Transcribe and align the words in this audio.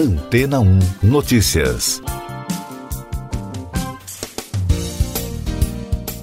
Antena 0.00 0.60
1 0.60 0.78
Notícias. 1.02 2.00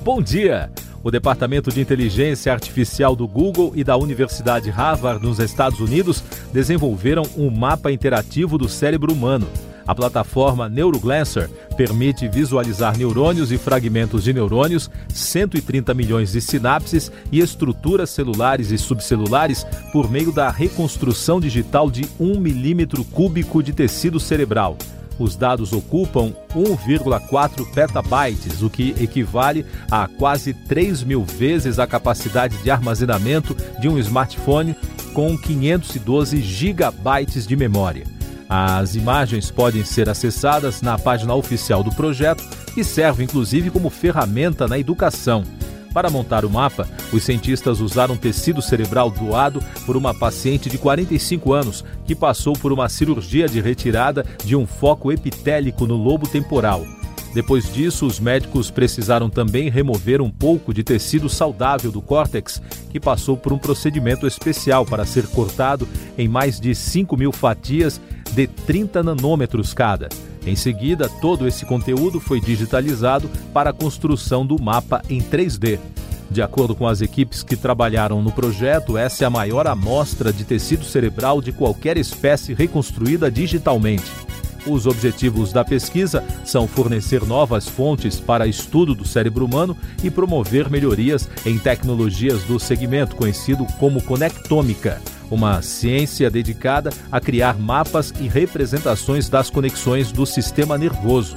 Bom 0.03 0.19
dia! 0.19 0.71
O 1.03 1.11
Departamento 1.11 1.69
de 1.69 1.79
Inteligência 1.79 2.51
Artificial 2.51 3.15
do 3.15 3.27
Google 3.27 3.73
e 3.75 3.83
da 3.83 3.95
Universidade 3.95 4.71
Harvard, 4.71 5.23
nos 5.23 5.37
Estados 5.37 5.79
Unidos, 5.79 6.23
desenvolveram 6.51 7.21
um 7.37 7.51
mapa 7.51 7.91
interativo 7.91 8.57
do 8.57 8.67
cérebro 8.67 9.13
humano. 9.13 9.47
A 9.87 9.95
plataforma 9.95 10.67
NeuroGlancer 10.67 11.49
permite 11.77 12.27
visualizar 12.27 12.97
neurônios 12.97 13.53
e 13.53 13.57
fragmentos 13.57 14.25
de 14.25 14.33
neurônios, 14.33 14.91
130 15.07 15.93
milhões 15.93 16.33
de 16.33 16.41
sinapses 16.41 17.09
e 17.31 17.39
estruturas 17.39 18.09
celulares 18.09 18.69
e 18.71 18.77
subcelulares 18.77 19.65
por 19.93 20.11
meio 20.11 20.33
da 20.33 20.51
reconstrução 20.51 21.39
digital 21.39 21.89
de 21.89 22.05
1 22.19 22.37
milímetro 22.37 23.05
cúbico 23.05 23.63
de 23.63 23.71
tecido 23.71 24.19
cerebral. 24.19 24.77
Os 25.17 25.35
dados 25.35 25.71
ocupam 25.71 26.33
1,4 26.53 27.65
petabytes, 27.73 28.61
o 28.61 28.69
que 28.69 28.93
equivale 28.99 29.65
a 29.89 30.07
quase 30.07 30.53
3 30.53 31.03
mil 31.03 31.23
vezes 31.23 31.79
a 31.79 31.87
capacidade 31.87 32.57
de 32.57 32.69
armazenamento 32.69 33.55
de 33.79 33.87
um 33.87 33.97
smartphone 33.97 34.75
com 35.13 35.35
512 35.37 36.41
gigabytes 36.41 37.47
de 37.47 37.55
memória. 37.55 38.16
As 38.49 38.95
imagens 38.95 39.51
podem 39.51 39.83
ser 39.83 40.09
acessadas 40.09 40.81
na 40.81 40.97
página 40.97 41.35
oficial 41.35 41.83
do 41.83 41.91
projeto 41.91 42.43
e 42.77 42.83
servem 42.83 43.25
inclusive 43.25 43.69
como 43.69 43.89
ferramenta 43.89 44.67
na 44.67 44.79
educação. 44.79 45.43
Para 45.93 46.09
montar 46.09 46.45
o 46.45 46.49
mapa, 46.49 46.87
os 47.11 47.23
cientistas 47.23 47.79
usaram 47.79 48.15
tecido 48.15 48.61
cerebral 48.61 49.09
doado 49.09 49.61
por 49.85 49.97
uma 49.97 50.13
paciente 50.13 50.69
de 50.69 50.77
45 50.77 51.53
anos 51.53 51.83
que 52.05 52.15
passou 52.15 52.53
por 52.53 52.71
uma 52.71 52.87
cirurgia 52.87 53.47
de 53.47 53.59
retirada 53.59 54.25
de 54.45 54.55
um 54.55 54.67
foco 54.67 55.11
epitélico 55.11 55.87
no 55.87 55.95
lobo 55.95 56.27
temporal. 56.27 56.85
Depois 57.33 57.71
disso, 57.71 58.05
os 58.05 58.19
médicos 58.19 58.71
precisaram 58.71 59.29
também 59.29 59.69
remover 59.69 60.21
um 60.21 60.29
pouco 60.29 60.73
de 60.73 60.83
tecido 60.83 61.27
saudável 61.29 61.91
do 61.91 62.01
córtex, 62.01 62.61
que 62.89 62.99
passou 62.99 63.35
por 63.35 63.51
um 63.51 63.57
procedimento 63.57 64.25
especial 64.25 64.85
para 64.85 65.05
ser 65.05 65.27
cortado 65.27 65.87
em 66.17 66.27
mais 66.27 66.59
de 66.59 66.73
5 66.73 67.17
mil 67.17 67.31
fatias 67.31 67.99
de 68.31 68.47
30 68.47 69.03
nanômetros 69.03 69.73
cada. 69.73 70.09
Em 70.45 70.55
seguida, 70.55 71.09
todo 71.21 71.47
esse 71.47 71.65
conteúdo 71.65 72.19
foi 72.19 72.39
digitalizado 72.39 73.29
para 73.53 73.71
a 73.71 73.73
construção 73.73 74.45
do 74.45 74.61
mapa 74.61 75.01
em 75.09 75.21
3D. 75.21 75.79
De 76.29 76.41
acordo 76.41 76.75
com 76.75 76.87
as 76.87 77.01
equipes 77.01 77.41
que 77.43 77.55
trabalharam 77.55 78.21
no 78.21 78.31
projeto, 78.31 78.97
essa 78.97 79.23
é 79.23 79.27
a 79.27 79.29
maior 79.29 79.67
amostra 79.67 80.31
de 80.31 80.43
tecido 80.43 80.85
cerebral 80.85 81.41
de 81.41 81.51
qualquer 81.51 81.97
espécie 81.97 82.53
reconstruída 82.53 83.31
digitalmente. 83.31 84.11
Os 84.65 84.85
objetivos 84.85 85.53
da 85.53 85.63
pesquisa 85.63 86.23
são 86.43 86.67
fornecer 86.67 87.25
novas 87.25 87.67
fontes 87.67 88.19
para 88.19 88.47
estudo 88.47 88.93
do 88.93 89.07
cérebro 89.07 89.45
humano 89.45 89.77
e 90.03 90.09
promover 90.09 90.69
melhorias 90.69 91.29
em 91.45 91.57
tecnologias 91.57 92.43
do 92.43 92.59
segmento 92.59 93.15
conhecido 93.15 93.65
como 93.79 94.03
conectômica 94.03 95.01
uma 95.29 95.61
ciência 95.61 96.29
dedicada 96.29 96.89
a 97.11 97.19
criar 97.19 97.57
mapas 97.57 98.13
e 98.19 98.27
representações 98.27 99.29
das 99.29 99.49
conexões 99.49 100.11
do 100.11 100.25
sistema 100.25 100.77
nervoso. 100.77 101.35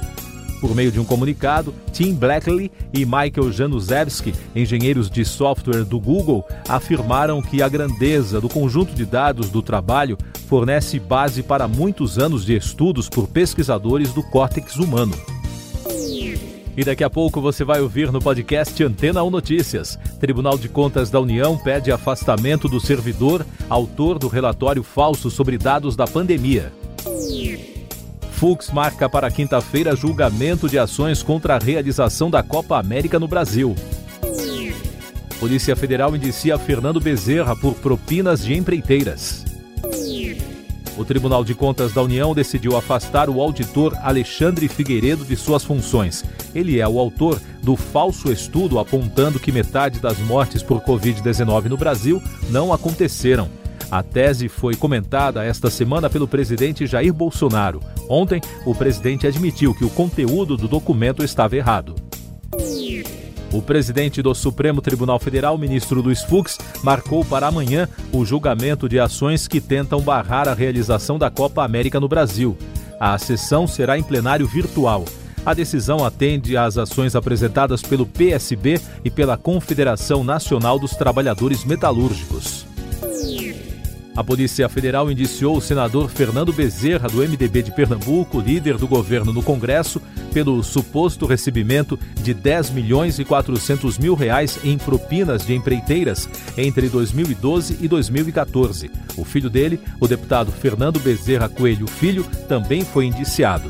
Por 0.61 0.75
meio 0.75 0.91
de 0.91 0.99
um 0.99 1.03
comunicado, 1.03 1.73
Tim 1.91 2.13
Blackley 2.13 2.71
e 2.93 3.03
Michael 3.03 3.51
Januszewski, 3.51 4.31
engenheiros 4.55 5.09
de 5.09 5.25
software 5.25 5.83
do 5.83 5.99
Google, 5.99 6.47
afirmaram 6.69 7.41
que 7.41 7.63
a 7.63 7.67
grandeza 7.67 8.39
do 8.39 8.47
conjunto 8.47 8.93
de 8.93 9.03
dados 9.03 9.49
do 9.49 9.63
trabalho 9.63 10.19
fornece 10.47 10.99
base 10.99 11.41
para 11.41 11.67
muitos 11.67 12.19
anos 12.19 12.45
de 12.45 12.55
estudos 12.55 13.09
por 13.09 13.27
pesquisadores 13.27 14.13
do 14.13 14.21
córtex 14.21 14.75
humano. 14.75 15.15
E 16.75 16.85
daqui 16.85 17.03
a 17.03 17.09
pouco 17.09 17.41
você 17.41 17.65
vai 17.65 17.81
ouvir 17.81 18.11
no 18.11 18.21
podcast 18.21 18.81
Antena 18.81 19.21
1 19.23 19.29
Notícias. 19.29 19.99
Tribunal 20.19 20.57
de 20.57 20.69
Contas 20.69 21.09
da 21.09 21.19
União 21.19 21.57
pede 21.57 21.91
afastamento 21.91 22.69
do 22.69 22.79
servidor, 22.79 23.45
autor 23.69 24.17
do 24.17 24.29
relatório 24.29 24.81
falso 24.81 25.29
sobre 25.29 25.57
dados 25.57 25.95
da 25.97 26.07
pandemia. 26.07 26.71
Fux 28.31 28.71
marca 28.71 29.09
para 29.09 29.29
quinta-feira 29.29 29.95
julgamento 29.95 30.69
de 30.69 30.79
ações 30.79 31.21
contra 31.21 31.55
a 31.55 31.59
realização 31.59 32.31
da 32.31 32.41
Copa 32.41 32.79
América 32.79 33.19
no 33.19 33.27
Brasil. 33.27 33.75
Polícia 35.39 35.75
Federal 35.75 36.15
indicia 36.15 36.57
Fernando 36.57 37.01
Bezerra 37.01 37.55
por 37.55 37.75
propinas 37.75 38.43
de 38.43 38.53
empreiteiras. 38.53 39.50
O 41.01 41.05
Tribunal 41.05 41.43
de 41.43 41.55
Contas 41.55 41.93
da 41.93 42.03
União 42.03 42.31
decidiu 42.35 42.77
afastar 42.77 43.27
o 43.27 43.41
auditor 43.41 43.97
Alexandre 44.03 44.67
Figueiredo 44.67 45.25
de 45.25 45.35
suas 45.35 45.63
funções. 45.63 46.23
Ele 46.53 46.79
é 46.79 46.87
o 46.87 46.99
autor 46.99 47.41
do 47.63 47.75
falso 47.75 48.31
estudo 48.31 48.77
apontando 48.77 49.39
que 49.39 49.51
metade 49.51 49.99
das 49.99 50.19
mortes 50.19 50.61
por 50.61 50.79
Covid-19 50.81 51.65
no 51.65 51.75
Brasil 51.75 52.21
não 52.51 52.71
aconteceram. 52.71 53.49
A 53.89 54.03
tese 54.03 54.47
foi 54.47 54.75
comentada 54.75 55.43
esta 55.43 55.71
semana 55.71 56.07
pelo 56.07 56.27
presidente 56.27 56.85
Jair 56.85 57.11
Bolsonaro. 57.11 57.79
Ontem, 58.07 58.39
o 58.63 58.75
presidente 58.75 59.25
admitiu 59.25 59.73
que 59.73 59.83
o 59.83 59.89
conteúdo 59.89 60.55
do 60.55 60.67
documento 60.67 61.23
estava 61.23 61.55
errado. 61.55 61.95
O 63.53 63.61
presidente 63.61 64.21
do 64.21 64.33
Supremo 64.33 64.81
Tribunal 64.81 65.19
Federal, 65.19 65.57
ministro 65.57 66.01
Luiz 66.01 66.21
Fux, 66.21 66.57
marcou 66.83 67.25
para 67.25 67.47
amanhã 67.47 67.87
o 68.13 68.23
julgamento 68.23 68.87
de 68.87 68.97
ações 68.97 69.45
que 69.45 69.59
tentam 69.59 69.99
barrar 69.99 70.47
a 70.47 70.53
realização 70.53 71.19
da 71.19 71.29
Copa 71.29 71.63
América 71.63 71.99
no 71.99 72.07
Brasil. 72.07 72.57
A 72.97 73.17
sessão 73.17 73.67
será 73.67 73.97
em 73.97 74.03
plenário 74.03 74.47
virtual. 74.47 75.03
A 75.45 75.53
decisão 75.53 76.05
atende 76.05 76.55
às 76.55 76.77
ações 76.77 77.15
apresentadas 77.15 77.81
pelo 77.81 78.05
PSB 78.05 78.79
e 79.03 79.09
pela 79.09 79.35
Confederação 79.35 80.23
Nacional 80.23 80.79
dos 80.79 80.91
Trabalhadores 80.91 81.65
Metalúrgicos. 81.65 82.70
A 84.15 84.23
Polícia 84.23 84.67
Federal 84.67 85.09
indiciou 85.09 85.55
o 85.55 85.61
senador 85.61 86.09
Fernando 86.09 86.51
Bezerra, 86.51 87.07
do 87.07 87.19
MDB 87.19 87.63
de 87.63 87.71
Pernambuco, 87.71 88.41
líder 88.41 88.77
do 88.77 88.87
governo 88.87 89.31
no 89.31 89.41
Congresso, 89.41 90.01
pelo 90.33 90.61
suposto 90.63 91.25
recebimento 91.25 91.97
de 92.15 92.33
10 92.33 92.71
milhões 92.71 93.19
e 93.19 93.25
400 93.25 93.97
mil 93.97 94.13
reais 94.13 94.59
em 94.63 94.77
propinas 94.77 95.45
de 95.45 95.53
empreiteiras 95.53 96.27
entre 96.57 96.89
2012 96.89 97.77
e 97.79 97.87
2014. 97.87 98.91
O 99.15 99.23
filho 99.23 99.49
dele, 99.49 99.79
o 99.99 100.07
deputado 100.07 100.51
Fernando 100.51 100.99
Bezerra 100.99 101.47
Coelho 101.47 101.87
Filho, 101.87 102.25
também 102.49 102.83
foi 102.83 103.05
indiciado. 103.05 103.69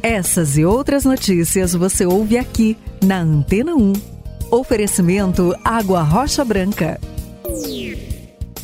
Essas 0.00 0.56
e 0.56 0.64
outras 0.64 1.04
notícias 1.04 1.74
você 1.74 2.06
ouve 2.06 2.38
aqui 2.38 2.76
na 3.02 3.18
Antena 3.20 3.74
1. 3.74 3.92
Oferecimento 4.50 5.54
Água 5.64 6.02
Rocha 6.02 6.44
Branca. 6.44 7.00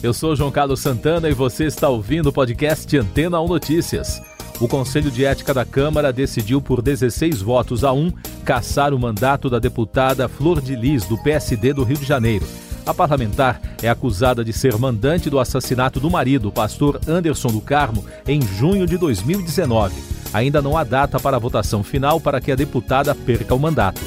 Eu 0.05 0.13
sou 0.13 0.37
João 0.37 0.51
Carlos 0.51 0.81
Santana 0.81 1.31
e 1.31 1.33
você 1.33 1.65
está 1.65 1.89
ouvindo 1.89 2.27
o 2.27 2.33
podcast 2.33 2.95
Antena 2.95 3.41
1 3.41 3.49
Notícias. 3.49 4.21
O 4.61 4.69
Conselho 4.69 5.11
de 5.11 5.25
Ética 5.25 5.55
da 5.55 5.65
Câmara 5.65 6.13
decidiu 6.13 6.61
por 6.61 6.83
16 6.83 7.41
votos 7.41 7.83
a 7.83 7.91
1 7.91 8.13
cassar 8.45 8.93
o 8.93 8.99
mandato 8.99 9.49
da 9.49 9.59
deputada 9.59 10.29
Flor 10.29 10.61
de 10.61 10.77
Lis, 10.77 11.07
do 11.07 11.17
PSD 11.17 11.73
do 11.73 11.85
Rio 11.85 11.97
de 11.97 12.05
Janeiro. 12.05 12.47
A 12.85 12.93
parlamentar 12.93 13.63
é 13.83 13.89
acusada 13.89 14.45
de 14.45 14.53
ser 14.53 14.77
mandante 14.77 15.31
do 15.31 15.39
assassinato 15.39 15.99
do 15.99 16.11
marido, 16.11 16.53
pastor 16.53 17.01
Anderson 17.09 17.49
do 17.49 17.63
Carmo, 17.63 18.05
em 18.29 18.43
junho 18.43 18.87
de 18.87 18.99
2019. 18.99 19.95
Ainda 20.35 20.61
não 20.61 20.77
há 20.77 20.85
data 20.85 21.19
para 21.19 21.39
a 21.39 21.41
votação 21.41 21.83
final 21.83 22.21
para 22.21 22.43
que 22.43 22.53
a 22.53 22.57
deputada 22.57 23.15
perca 23.15 23.55
o 23.55 23.59
mandato. 23.59 24.03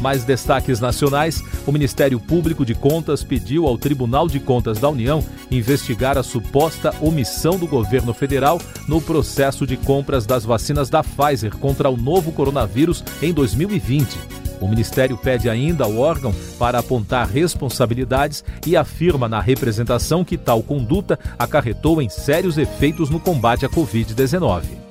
Mais 0.00 0.24
destaques 0.24 0.80
nacionais: 0.80 1.42
o 1.66 1.72
Ministério 1.72 2.20
Público 2.20 2.64
de 2.64 2.74
Contas 2.74 3.24
pediu 3.24 3.66
ao 3.66 3.78
Tribunal 3.78 4.28
de 4.28 4.38
Contas 4.38 4.78
da 4.78 4.88
União 4.88 5.24
investigar 5.50 6.18
a 6.18 6.22
suposta 6.22 6.94
omissão 7.00 7.58
do 7.58 7.66
governo 7.66 8.12
federal 8.12 8.60
no 8.88 9.00
processo 9.00 9.66
de 9.66 9.76
compras 9.76 10.26
das 10.26 10.44
vacinas 10.44 10.90
da 10.90 11.02
Pfizer 11.02 11.56
contra 11.56 11.88
o 11.88 11.96
novo 11.96 12.32
coronavírus 12.32 13.02
em 13.22 13.32
2020. 13.32 14.36
O 14.60 14.68
Ministério 14.68 15.16
pede 15.16 15.50
ainda 15.50 15.84
ao 15.84 15.98
órgão 15.98 16.34
para 16.58 16.78
apontar 16.78 17.28
responsabilidades 17.28 18.42
e 18.66 18.76
afirma 18.76 19.28
na 19.28 19.40
representação 19.40 20.24
que 20.24 20.38
tal 20.38 20.62
conduta 20.62 21.18
acarretou 21.38 22.00
em 22.00 22.08
sérios 22.08 22.56
efeitos 22.56 23.10
no 23.10 23.20
combate 23.20 23.66
à 23.66 23.68
Covid-19. 23.68 24.85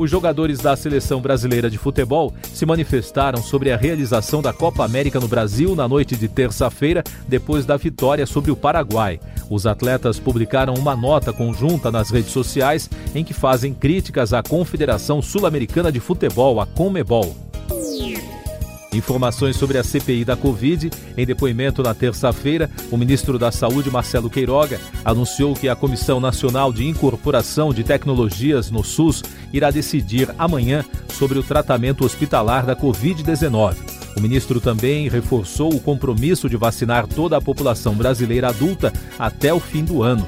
Os 0.00 0.10
jogadores 0.10 0.60
da 0.60 0.74
seleção 0.74 1.20
brasileira 1.20 1.68
de 1.68 1.76
futebol 1.76 2.32
se 2.54 2.64
manifestaram 2.64 3.42
sobre 3.42 3.70
a 3.70 3.76
realização 3.76 4.40
da 4.40 4.50
Copa 4.50 4.82
América 4.82 5.20
no 5.20 5.28
Brasil 5.28 5.76
na 5.76 5.86
noite 5.86 6.16
de 6.16 6.26
terça-feira, 6.26 7.04
depois 7.28 7.66
da 7.66 7.76
vitória 7.76 8.24
sobre 8.24 8.50
o 8.50 8.56
Paraguai. 8.56 9.20
Os 9.50 9.66
atletas 9.66 10.18
publicaram 10.18 10.72
uma 10.72 10.96
nota 10.96 11.34
conjunta 11.34 11.90
nas 11.90 12.08
redes 12.08 12.32
sociais 12.32 12.88
em 13.14 13.22
que 13.22 13.34
fazem 13.34 13.74
críticas 13.74 14.32
à 14.32 14.42
Confederação 14.42 15.20
Sul-Americana 15.20 15.92
de 15.92 16.00
Futebol, 16.00 16.62
a 16.62 16.66
CONMEBOL. 16.66 17.49
Informações 18.92 19.56
sobre 19.56 19.78
a 19.78 19.84
CPI 19.84 20.24
da 20.24 20.36
Covid. 20.36 20.90
Em 21.16 21.24
depoimento 21.24 21.82
na 21.82 21.94
terça-feira, 21.94 22.68
o 22.90 22.96
ministro 22.96 23.38
da 23.38 23.52
Saúde, 23.52 23.90
Marcelo 23.90 24.28
Queiroga, 24.28 24.80
anunciou 25.04 25.54
que 25.54 25.68
a 25.68 25.76
Comissão 25.76 26.18
Nacional 26.18 26.72
de 26.72 26.86
Incorporação 26.86 27.72
de 27.72 27.84
Tecnologias 27.84 28.70
no 28.70 28.82
SUS 28.82 29.22
irá 29.52 29.70
decidir 29.70 30.34
amanhã 30.38 30.84
sobre 31.12 31.38
o 31.38 31.42
tratamento 31.42 32.04
hospitalar 32.04 32.66
da 32.66 32.74
Covid-19. 32.74 33.76
O 34.16 34.20
ministro 34.20 34.60
também 34.60 35.08
reforçou 35.08 35.72
o 35.72 35.80
compromisso 35.80 36.48
de 36.48 36.56
vacinar 36.56 37.06
toda 37.06 37.36
a 37.36 37.40
população 37.40 37.94
brasileira 37.94 38.48
adulta 38.48 38.92
até 39.18 39.54
o 39.54 39.60
fim 39.60 39.84
do 39.84 40.02
ano. 40.02 40.26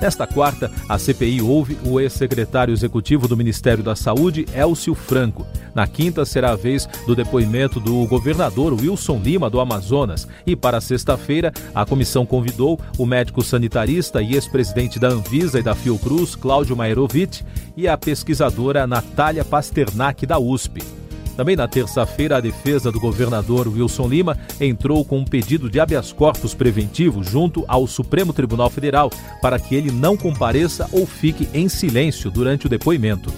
Nesta 0.00 0.26
quarta, 0.26 0.70
a 0.88 0.98
CPI 0.98 1.42
ouve 1.42 1.76
o 1.84 2.00
ex-secretário 2.00 2.72
executivo 2.72 3.28
do 3.28 3.36
Ministério 3.36 3.84
da 3.84 3.94
Saúde, 3.94 4.46
Elcio 4.54 4.94
Franco. 4.94 5.46
Na 5.74 5.86
quinta, 5.86 6.24
será 6.24 6.52
a 6.52 6.56
vez 6.56 6.88
do 7.06 7.14
depoimento 7.14 7.78
do 7.78 8.06
governador 8.06 8.72
Wilson 8.72 9.20
Lima, 9.22 9.50
do 9.50 9.60
Amazonas. 9.60 10.26
E 10.46 10.56
para 10.56 10.80
sexta-feira, 10.80 11.52
a 11.74 11.84
comissão 11.84 12.24
convidou 12.24 12.80
o 12.96 13.04
médico 13.04 13.42
sanitarista 13.42 14.22
e 14.22 14.34
ex-presidente 14.34 14.98
da 14.98 15.08
Anvisa 15.08 15.58
e 15.58 15.62
da 15.62 15.74
Fiocruz, 15.74 16.34
Cláudio 16.34 16.74
Maerovic, 16.74 17.44
e 17.76 17.86
a 17.86 17.98
pesquisadora 17.98 18.86
Natália 18.86 19.44
Pasternak, 19.44 20.24
da 20.24 20.38
USP. 20.38 20.99
Também 21.40 21.56
na 21.56 21.66
terça-feira, 21.66 22.36
a 22.36 22.40
defesa 22.40 22.92
do 22.92 23.00
governador 23.00 23.66
Wilson 23.66 24.06
Lima 24.06 24.36
entrou 24.60 25.02
com 25.02 25.20
um 25.20 25.24
pedido 25.24 25.70
de 25.70 25.80
habeas 25.80 26.12
corpus 26.12 26.52
preventivo 26.52 27.24
junto 27.24 27.64
ao 27.66 27.86
Supremo 27.86 28.30
Tribunal 28.30 28.68
Federal 28.68 29.10
para 29.40 29.58
que 29.58 29.74
ele 29.74 29.90
não 29.90 30.18
compareça 30.18 30.86
ou 30.92 31.06
fique 31.06 31.48
em 31.54 31.66
silêncio 31.66 32.30
durante 32.30 32.66
o 32.66 32.68
depoimento. 32.68 33.32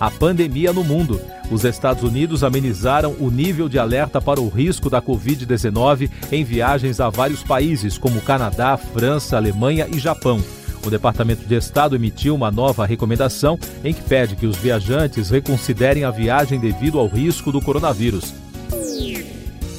A 0.00 0.10
pandemia 0.10 0.72
no 0.72 0.82
mundo. 0.82 1.20
Os 1.50 1.64
Estados 1.66 2.02
Unidos 2.02 2.42
amenizaram 2.42 3.14
o 3.20 3.30
nível 3.30 3.68
de 3.68 3.78
alerta 3.78 4.18
para 4.18 4.40
o 4.40 4.48
risco 4.48 4.88
da 4.88 5.02
Covid-19 5.02 6.10
em 6.32 6.44
viagens 6.44 6.98
a 6.98 7.10
vários 7.10 7.42
países, 7.42 7.98
como 7.98 8.22
Canadá, 8.22 8.74
França, 8.78 9.36
Alemanha 9.36 9.86
e 9.86 9.98
Japão. 9.98 10.42
O 10.84 10.90
Departamento 10.90 11.46
de 11.46 11.54
Estado 11.54 11.96
emitiu 11.96 12.34
uma 12.34 12.50
nova 12.50 12.86
recomendação 12.86 13.58
em 13.84 13.92
que 13.92 14.02
pede 14.02 14.36
que 14.36 14.46
os 14.46 14.56
viajantes 14.56 15.30
reconsiderem 15.30 16.04
a 16.04 16.10
viagem 16.10 16.58
devido 16.58 16.98
ao 16.98 17.06
risco 17.06 17.52
do 17.52 17.60
coronavírus. 17.60 18.32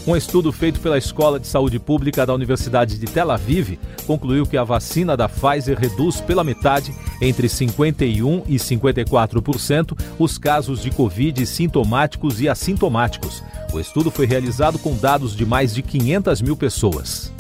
Um 0.08 0.16
estudo 0.16 0.52
feito 0.52 0.80
pela 0.80 0.98
Escola 0.98 1.40
de 1.40 1.46
Saúde 1.46 1.78
Pública 1.78 2.26
da 2.26 2.34
Universidade 2.34 2.98
de 2.98 3.06
Tel 3.06 3.30
Aviv 3.30 3.78
concluiu 4.08 4.44
que 4.44 4.58
a 4.58 4.64
vacina 4.64 5.16
da 5.16 5.30
Pfizer 5.30 5.78
reduz 5.78 6.20
pela 6.20 6.44
metade, 6.44 6.92
entre 7.22 7.48
51% 7.48 8.44
e 8.48 8.56
54%, 8.56 10.00
os 10.18 10.38
casos 10.40 10.82
de 10.82 10.90
Covid 10.90 11.46
sintomáticos 11.46 12.42
e 12.42 12.50
assintomáticos. 12.50 13.44
O 13.72 13.80
estudo 13.80 14.10
foi 14.10 14.26
realizado 14.26 14.80
com 14.80 14.96
dados 14.96 15.36
de 15.36 15.46
mais 15.46 15.76
de 15.76 15.84
500 15.84 16.42
mil 16.42 16.58
pessoas. 16.58 17.32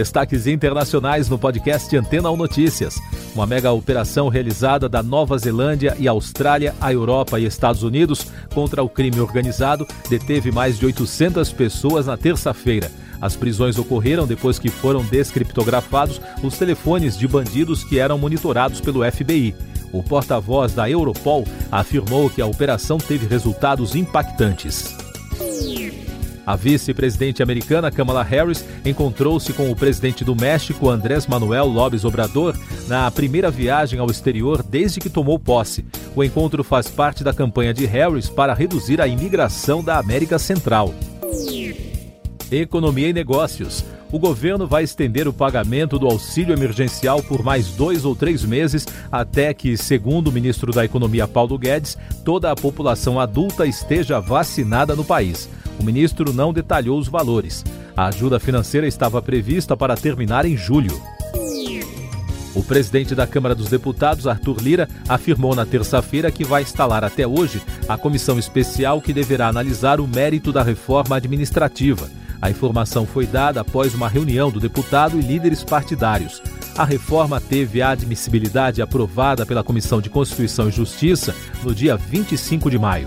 Destaques 0.00 0.46
internacionais 0.46 1.28
no 1.28 1.38
podcast 1.38 1.94
Antena 1.94 2.30
1 2.30 2.36
Notícias. 2.38 2.98
Uma 3.34 3.46
mega 3.46 3.70
operação 3.70 4.28
realizada 4.28 4.88
da 4.88 5.02
Nova 5.02 5.36
Zelândia 5.36 5.94
e 5.98 6.08
Austrália 6.08 6.74
à 6.80 6.90
Europa 6.90 7.38
e 7.38 7.44
Estados 7.44 7.82
Unidos 7.82 8.26
contra 8.54 8.82
o 8.82 8.88
crime 8.88 9.20
organizado 9.20 9.86
deteve 10.08 10.50
mais 10.50 10.78
de 10.78 10.86
800 10.86 11.52
pessoas 11.52 12.06
na 12.06 12.16
terça-feira. 12.16 12.90
As 13.20 13.36
prisões 13.36 13.76
ocorreram 13.76 14.26
depois 14.26 14.58
que 14.58 14.70
foram 14.70 15.04
descriptografados 15.04 16.18
os 16.42 16.56
telefones 16.56 17.14
de 17.18 17.28
bandidos 17.28 17.84
que 17.84 17.98
eram 17.98 18.16
monitorados 18.16 18.80
pelo 18.80 19.04
FBI. 19.04 19.54
O 19.92 20.02
porta-voz 20.02 20.72
da 20.72 20.88
Europol 20.88 21.44
afirmou 21.70 22.30
que 22.30 22.40
a 22.40 22.46
operação 22.46 22.96
teve 22.96 23.26
resultados 23.26 23.94
impactantes. 23.94 24.99
A 26.46 26.56
vice-presidente 26.56 27.42
americana 27.42 27.90
Kamala 27.90 28.22
Harris 28.22 28.64
encontrou-se 28.84 29.52
com 29.52 29.70
o 29.70 29.76
presidente 29.76 30.24
do 30.24 30.34
México, 30.34 30.88
Andrés 30.88 31.26
Manuel 31.26 31.66
López 31.66 32.04
Obrador, 32.04 32.56
na 32.88 33.10
primeira 33.10 33.50
viagem 33.50 33.98
ao 33.98 34.10
exterior 34.10 34.62
desde 34.62 35.00
que 35.00 35.10
tomou 35.10 35.38
posse. 35.38 35.84
O 36.16 36.24
encontro 36.24 36.64
faz 36.64 36.88
parte 36.88 37.22
da 37.22 37.32
campanha 37.32 37.74
de 37.74 37.86
Harris 37.86 38.28
para 38.28 38.54
reduzir 38.54 39.00
a 39.00 39.06
imigração 39.06 39.82
da 39.82 39.98
América 39.98 40.38
Central. 40.38 40.94
Economia 42.50 43.08
e 43.08 43.12
Negócios. 43.12 43.84
O 44.12 44.18
governo 44.18 44.66
vai 44.66 44.82
estender 44.82 45.28
o 45.28 45.32
pagamento 45.32 45.96
do 45.96 46.06
auxílio 46.06 46.52
emergencial 46.52 47.22
por 47.22 47.44
mais 47.44 47.68
dois 47.68 48.04
ou 48.04 48.16
três 48.16 48.44
meses, 48.44 48.86
até 49.10 49.54
que, 49.54 49.76
segundo 49.76 50.28
o 50.28 50.32
ministro 50.32 50.72
da 50.72 50.84
Economia 50.84 51.28
Paulo 51.28 51.56
Guedes, 51.56 51.96
toda 52.24 52.50
a 52.50 52.56
população 52.56 53.20
adulta 53.20 53.66
esteja 53.66 54.18
vacinada 54.18 54.96
no 54.96 55.04
país. 55.04 55.48
O 55.78 55.84
ministro 55.84 56.32
não 56.32 56.52
detalhou 56.52 56.98
os 56.98 57.06
valores. 57.06 57.64
A 57.96 58.06
ajuda 58.06 58.40
financeira 58.40 58.86
estava 58.86 59.22
prevista 59.22 59.76
para 59.76 59.96
terminar 59.96 60.44
em 60.44 60.56
julho. 60.56 61.00
O 62.52 62.64
presidente 62.64 63.14
da 63.14 63.28
Câmara 63.28 63.54
dos 63.54 63.70
Deputados, 63.70 64.26
Arthur 64.26 64.60
Lira, 64.60 64.88
afirmou 65.08 65.54
na 65.54 65.64
terça-feira 65.64 66.32
que 66.32 66.42
vai 66.42 66.62
instalar 66.62 67.04
até 67.04 67.24
hoje 67.24 67.62
a 67.88 67.96
comissão 67.96 68.40
especial 68.40 69.00
que 69.00 69.12
deverá 69.12 69.46
analisar 69.46 70.00
o 70.00 70.08
mérito 70.08 70.52
da 70.52 70.64
reforma 70.64 71.14
administrativa. 71.14 72.10
A 72.40 72.50
informação 72.50 73.06
foi 73.06 73.26
dada 73.26 73.60
após 73.60 73.94
uma 73.94 74.08
reunião 74.08 74.50
do 74.50 74.58
deputado 74.58 75.18
e 75.18 75.22
líderes 75.22 75.62
partidários. 75.62 76.42
A 76.76 76.84
reforma 76.84 77.40
teve 77.40 77.82
a 77.82 77.90
admissibilidade 77.90 78.80
aprovada 78.80 79.44
pela 79.44 79.62
Comissão 79.62 80.00
de 80.00 80.08
Constituição 80.08 80.68
e 80.68 80.72
Justiça 80.72 81.34
no 81.62 81.74
dia 81.74 81.96
25 81.96 82.70
de 82.70 82.78
maio. 82.78 83.06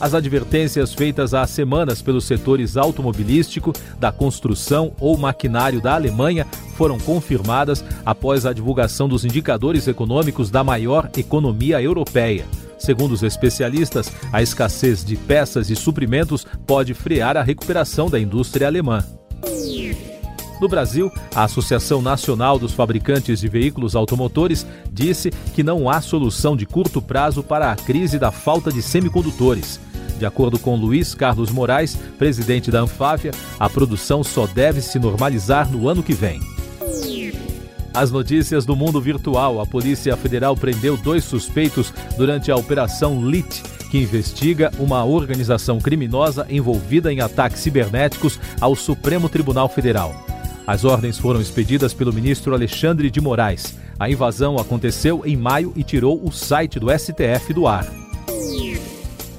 As 0.00 0.14
advertências 0.14 0.94
feitas 0.94 1.34
há 1.34 1.46
semanas 1.46 2.00
pelos 2.00 2.24
setores 2.24 2.78
automobilístico, 2.78 3.72
da 3.98 4.10
construção 4.10 4.92
ou 4.98 5.18
maquinário 5.18 5.80
da 5.80 5.94
Alemanha 5.94 6.46
foram 6.74 6.98
confirmadas 6.98 7.84
após 8.04 8.46
a 8.46 8.52
divulgação 8.54 9.06
dos 9.06 9.26
indicadores 9.26 9.86
econômicos 9.86 10.50
da 10.50 10.64
maior 10.64 11.10
economia 11.18 11.82
europeia. 11.82 12.46
Segundo 12.80 13.12
os 13.12 13.22
especialistas, 13.22 14.10
a 14.32 14.42
escassez 14.42 15.04
de 15.04 15.14
peças 15.14 15.68
e 15.68 15.76
suprimentos 15.76 16.46
pode 16.66 16.94
frear 16.94 17.36
a 17.36 17.42
recuperação 17.42 18.08
da 18.08 18.18
indústria 18.18 18.66
alemã. 18.66 19.04
No 20.60 20.68
Brasil, 20.68 21.10
a 21.34 21.44
Associação 21.44 22.02
Nacional 22.02 22.58
dos 22.58 22.72
Fabricantes 22.72 23.40
de 23.40 23.48
Veículos 23.48 23.94
Automotores 23.94 24.66
disse 24.90 25.30
que 25.54 25.62
não 25.62 25.88
há 25.88 26.00
solução 26.00 26.56
de 26.56 26.66
curto 26.66 27.00
prazo 27.00 27.42
para 27.42 27.70
a 27.70 27.76
crise 27.76 28.18
da 28.18 28.30
falta 28.30 28.72
de 28.72 28.82
semicondutores. 28.82 29.78
De 30.18 30.26
acordo 30.26 30.58
com 30.58 30.76
Luiz 30.76 31.14
Carlos 31.14 31.50
Moraes, 31.50 31.96
presidente 32.18 32.70
da 32.70 32.80
Anfávia, 32.80 33.30
a 33.58 33.70
produção 33.70 34.22
só 34.22 34.46
deve 34.46 34.82
se 34.82 34.98
normalizar 34.98 35.70
no 35.70 35.88
ano 35.88 36.02
que 36.02 36.12
vem. 36.12 36.40
As 37.92 38.10
notícias 38.10 38.64
do 38.64 38.76
mundo 38.76 39.00
virtual. 39.00 39.60
A 39.60 39.66
Polícia 39.66 40.16
Federal 40.16 40.56
prendeu 40.56 40.96
dois 40.96 41.24
suspeitos 41.24 41.92
durante 42.16 42.50
a 42.50 42.56
Operação 42.56 43.24
LIT, 43.28 43.62
que 43.90 43.98
investiga 43.98 44.70
uma 44.78 45.04
organização 45.04 45.80
criminosa 45.80 46.46
envolvida 46.48 47.12
em 47.12 47.20
ataques 47.20 47.60
cibernéticos 47.60 48.38
ao 48.60 48.76
Supremo 48.76 49.28
Tribunal 49.28 49.68
Federal. 49.68 50.14
As 50.66 50.84
ordens 50.84 51.18
foram 51.18 51.40
expedidas 51.40 51.92
pelo 51.92 52.12
ministro 52.12 52.54
Alexandre 52.54 53.10
de 53.10 53.20
Moraes. 53.20 53.76
A 53.98 54.08
invasão 54.08 54.56
aconteceu 54.56 55.22
em 55.26 55.36
maio 55.36 55.72
e 55.74 55.82
tirou 55.82 56.24
o 56.24 56.30
site 56.30 56.78
do 56.78 56.86
STF 56.96 57.52
do 57.52 57.66
ar. 57.66 57.86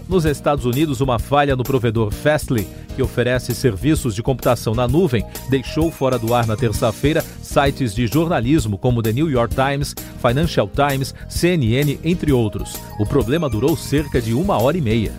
Nos 0.09 0.25
Estados 0.25 0.65
Unidos, 0.65 0.99
uma 0.99 1.17
falha 1.17 1.55
no 1.55 1.63
provedor 1.63 2.11
Fastly, 2.11 2.67
que 2.91 3.01
oferece 3.01 3.55
serviços 3.55 4.13
de 4.13 4.21
computação 4.21 4.75
na 4.75 4.87
nuvem, 4.87 5.25
deixou 5.49 5.91
fora 5.91 6.19
do 6.19 6.33
ar 6.33 6.45
na 6.45 6.55
terça-feira 6.55 7.23
sites 7.41 7.93
de 7.93 8.07
jornalismo 8.07 8.77
como 8.77 9.01
The 9.01 9.11
New 9.11 9.29
York 9.29 9.55
Times, 9.55 9.95
Financial 10.21 10.69
Times, 10.69 11.13
CNN, 11.27 11.99
entre 12.03 12.31
outros. 12.31 12.75
O 12.99 13.05
problema 13.05 13.49
durou 13.49 13.75
cerca 13.75 14.21
de 14.21 14.33
uma 14.33 14.61
hora 14.61 14.77
e 14.77 14.81
meia. 14.81 15.11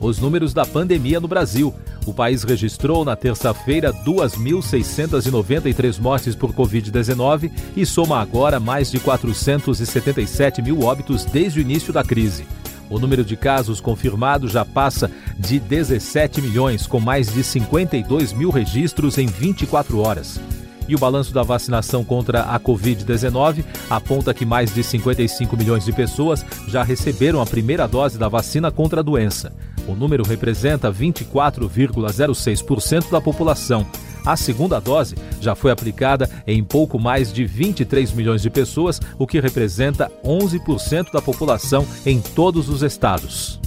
Os 0.00 0.18
números 0.18 0.54
da 0.54 0.64
pandemia 0.64 1.18
no 1.18 1.26
Brasil. 1.26 1.74
O 2.06 2.14
país 2.14 2.42
registrou 2.42 3.04
na 3.04 3.16
terça-feira 3.16 3.92
2.693 3.92 6.00
mortes 6.00 6.34
por 6.34 6.54
Covid-19 6.54 7.50
e 7.76 7.84
soma 7.84 8.20
agora 8.20 8.58
mais 8.58 8.90
de 8.90 8.98
477 8.98 10.62
mil 10.62 10.84
óbitos 10.84 11.26
desde 11.26 11.58
o 11.58 11.62
início 11.62 11.92
da 11.92 12.02
crise. 12.02 12.46
O 12.90 12.98
número 12.98 13.24
de 13.24 13.36
casos 13.36 13.80
confirmados 13.80 14.52
já 14.52 14.64
passa 14.64 15.10
de 15.38 15.60
17 15.60 16.40
milhões, 16.40 16.86
com 16.86 16.98
mais 16.98 17.30
de 17.32 17.44
52 17.44 18.32
mil 18.32 18.50
registros 18.50 19.18
em 19.18 19.26
24 19.26 19.98
horas. 19.98 20.40
E 20.88 20.94
o 20.94 20.98
balanço 20.98 21.34
da 21.34 21.42
vacinação 21.42 22.02
contra 22.02 22.44
a 22.44 22.58
Covid-19 22.58 23.62
aponta 23.90 24.32
que 24.32 24.46
mais 24.46 24.74
de 24.74 24.82
55 24.82 25.54
milhões 25.54 25.84
de 25.84 25.92
pessoas 25.92 26.42
já 26.66 26.82
receberam 26.82 27.42
a 27.42 27.46
primeira 27.46 27.86
dose 27.86 28.18
da 28.18 28.28
vacina 28.28 28.70
contra 28.70 29.00
a 29.00 29.02
doença. 29.02 29.52
O 29.86 29.94
número 29.94 30.24
representa 30.24 30.90
24,06% 30.90 33.10
da 33.10 33.20
população. 33.20 33.86
A 34.28 34.36
segunda 34.36 34.78
dose 34.78 35.14
já 35.40 35.54
foi 35.54 35.70
aplicada 35.70 36.28
em 36.46 36.62
pouco 36.62 36.98
mais 36.98 37.32
de 37.32 37.46
23 37.46 38.12
milhões 38.12 38.42
de 38.42 38.50
pessoas, 38.50 39.00
o 39.18 39.26
que 39.26 39.40
representa 39.40 40.12
11% 40.22 41.10
da 41.10 41.22
população 41.22 41.86
em 42.04 42.20
todos 42.20 42.68
os 42.68 42.82
estados. 42.82 43.58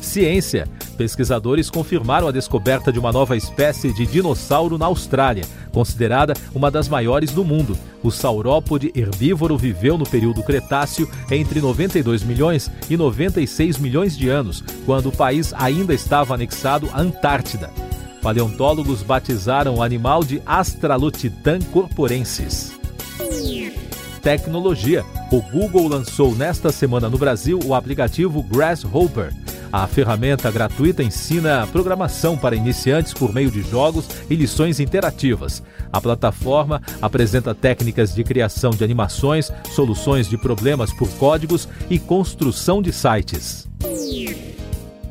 Ciência. 0.00 0.66
Pesquisadores 0.96 1.70
confirmaram 1.70 2.26
a 2.26 2.32
descoberta 2.32 2.92
de 2.92 2.98
uma 2.98 3.12
nova 3.12 3.36
espécie 3.36 3.92
de 3.92 4.04
dinossauro 4.04 4.76
na 4.76 4.86
Austrália, 4.86 5.44
considerada 5.72 6.34
uma 6.52 6.68
das 6.68 6.88
maiores 6.88 7.30
do 7.30 7.44
mundo. 7.44 7.78
O 8.02 8.10
saurópode 8.10 8.90
herbívoro 8.96 9.56
viveu 9.56 9.96
no 9.96 10.04
período 10.04 10.42
Cretáceo 10.42 11.08
entre 11.30 11.60
92 11.60 12.24
milhões 12.24 12.68
e 12.90 12.96
96 12.96 13.78
milhões 13.78 14.16
de 14.16 14.28
anos, 14.28 14.64
quando 14.84 15.10
o 15.10 15.16
país 15.16 15.54
ainda 15.54 15.94
estava 15.94 16.34
anexado 16.34 16.90
à 16.92 17.00
Antártida. 17.00 17.70
Paleontólogos 18.24 19.02
batizaram 19.02 19.74
o 19.74 19.82
animal 19.82 20.24
de 20.24 20.40
Astralotitan 20.46 21.58
corporensis. 21.70 22.72
Tecnologia. 24.22 25.04
O 25.30 25.42
Google 25.42 25.86
lançou 25.88 26.34
nesta 26.34 26.72
semana 26.72 27.10
no 27.10 27.18
Brasil 27.18 27.60
o 27.62 27.74
aplicativo 27.74 28.42
Grasshopper 28.42 29.30
a 29.76 29.88
ferramenta 29.88 30.52
gratuita 30.52 31.02
ensina 31.02 31.66
programação 31.66 32.38
para 32.38 32.54
iniciantes 32.54 33.12
por 33.12 33.34
meio 33.34 33.50
de 33.50 33.60
jogos 33.60 34.08
e 34.30 34.36
lições 34.36 34.78
interativas. 34.78 35.64
A 35.92 36.00
plataforma 36.00 36.80
apresenta 37.02 37.52
técnicas 37.56 38.14
de 38.14 38.22
criação 38.22 38.70
de 38.70 38.84
animações, 38.84 39.50
soluções 39.74 40.28
de 40.28 40.38
problemas 40.38 40.92
por 40.92 41.08
códigos 41.16 41.68
e 41.90 41.98
construção 41.98 42.80
de 42.80 42.92
sites. 42.92 43.68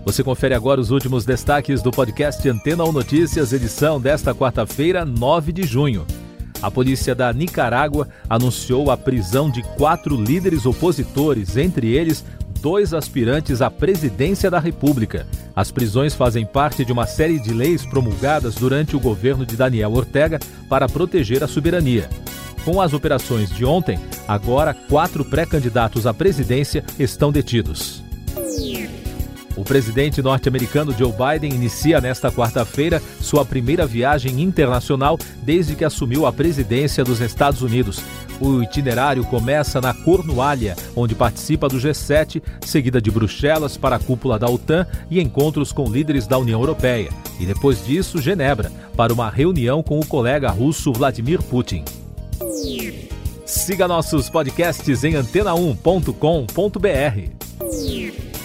Você 0.06 0.22
confere 0.22 0.54
agora 0.54 0.82
os 0.82 0.92
últimos 0.92 1.24
destaques 1.24 1.82
do 1.82 1.90
podcast 1.90 2.48
Antena 2.50 2.84
ou 2.84 2.92
Notícias, 2.92 3.54
edição 3.54 4.02
desta 4.02 4.36
quarta-feira, 4.36 5.06
9 5.06 5.54
de 5.54 5.64
junho. 5.64 6.06
A 6.62 6.70
polícia 6.70 7.16
da 7.16 7.32
Nicarágua 7.32 8.10
anunciou 8.30 8.92
a 8.92 8.98
prisão 8.98 9.50
de 9.50 9.64
quatro 9.78 10.16
líderes 10.22 10.66
opositores, 10.66 11.56
entre 11.56 11.88
eles 11.92 12.24
dois 12.60 12.94
aspirantes 12.94 13.62
à 13.62 13.72
presidência 13.72 14.52
da 14.52 14.60
República. 14.60 15.26
As 15.56 15.72
prisões 15.72 16.14
fazem 16.14 16.46
parte 16.46 16.84
de 16.84 16.92
uma 16.92 17.08
série 17.08 17.40
de 17.40 17.54
leis 17.54 17.86
promulgadas 17.86 18.56
durante 18.56 18.98
o 18.98 19.00
governo 19.00 19.46
de 19.46 19.56
Daniel 19.56 19.94
Ortega 19.94 20.38
para 20.68 20.88
proteger 20.88 21.44
a 21.44 21.48
soberania. 21.48 22.10
Com 22.66 22.82
as 22.82 22.94
operações 22.94 23.50
de 23.50 23.64
ontem, 23.64 24.00
agora 24.28 24.74
quatro 24.74 25.24
pré-candidatos 25.24 26.06
à 26.06 26.14
presidência 26.14 26.84
estão 27.00 27.32
detidos. 27.32 28.04
O 29.56 29.64
presidente 29.64 30.22
norte-americano 30.22 30.94
Joe 30.98 31.12
Biden 31.12 31.54
inicia 31.54 32.02
nesta 32.02 32.32
quarta-feira 32.32 33.02
sua 33.22 33.46
primeira 33.46 33.86
viagem 33.86 34.42
internacional 34.42 35.18
desde 35.42 35.76
que 35.76 35.86
assumiu 35.86 36.26
a 36.26 36.34
presidência 36.34 37.04
dos 37.04 37.22
Estados 37.22 37.62
Unidos. 37.62 38.02
O 38.40 38.64
itinerário 38.64 39.24
começa 39.24 39.80
na 39.80 39.94
Cornualha, 39.94 40.76
onde 40.96 41.14
participa 41.14 41.70
do 41.70 41.78
G7, 41.78 42.42
seguida 42.66 43.00
de 43.00 43.12
Bruxelas 43.12 43.78
para 43.78 43.98
a 43.98 44.00
cúpula 44.00 44.40
da 44.40 44.50
OTAN 44.50 44.88
e 45.10 45.22
encontros 45.22 45.72
com 45.72 45.90
líderes 45.90 46.26
da 46.26 46.38
União 46.38 46.60
Europeia. 46.60 47.10
E 47.40 47.46
depois 47.46 47.86
disso, 47.86 48.22
Genebra, 48.22 48.72
para 48.98 49.14
uma 49.14 49.30
reunião 49.30 49.84
com 49.84 50.00
o 50.00 50.06
colega 50.06 50.50
russo 50.50 50.92
Vladimir 50.92 51.42
Putin. 51.44 51.86
Siga 53.46 53.88
nossos 53.88 54.30
podcasts 54.30 55.04
em 55.04 55.14
antena1.com.br. 55.14 57.43